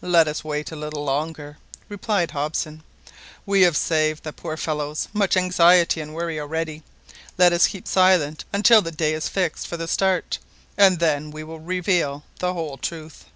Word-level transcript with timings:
"Let 0.00 0.26
us 0.26 0.42
wait 0.42 0.72
a 0.72 0.74
little 0.74 1.04
longer," 1.04 1.58
replied 1.90 2.30
Hobson. 2.30 2.82
"We 3.44 3.60
have 3.60 3.76
saved 3.76 4.22
the 4.22 4.32
poor 4.32 4.56
fellows 4.56 5.06
much 5.12 5.36
anxiety 5.36 6.00
and 6.00 6.14
worry 6.14 6.40
already, 6.40 6.82
let 7.36 7.52
us 7.52 7.66
keep 7.68 7.86
silent 7.86 8.46
until 8.54 8.80
the 8.80 8.90
day 8.90 9.12
is 9.12 9.28
fixed 9.28 9.66
for 9.66 9.76
the 9.76 9.86
start, 9.86 10.38
and 10.78 10.98
then 10.98 11.30
we 11.30 11.44
will 11.44 11.60
reveal 11.60 12.24
the 12.38 12.54
whole 12.54 12.78
truth." 12.78 13.26